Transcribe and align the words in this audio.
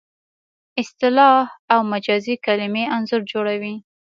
اصطلاح 0.81 1.45
او 1.73 1.79
مجازي 1.93 2.35
کلمې 2.45 2.83
انځور 2.95 3.21
جوړوي 3.31 3.75